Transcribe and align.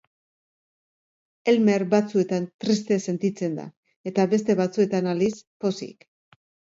Elmer, 1.51 1.83
batzuetan, 1.91 2.47
triste 2.63 2.97
sentitzen 3.11 3.59
da 3.59 3.65
eta, 4.13 4.25
beste 4.31 4.57
batzuetan 4.61 5.11
aldiz, 5.13 5.31
pozik. 5.67 6.09